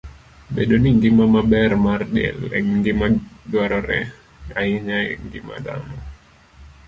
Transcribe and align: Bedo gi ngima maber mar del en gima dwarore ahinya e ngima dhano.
Bedo 0.53 0.75
gi 0.83 0.91
ngima 0.97 1.25
maber 1.33 1.71
mar 1.85 2.01
del 2.15 2.39
en 2.57 2.67
gima 2.85 3.07
dwarore 3.51 3.99
ahinya 4.59 4.97
e 5.11 5.13
ngima 5.23 5.55
dhano. 5.65 5.97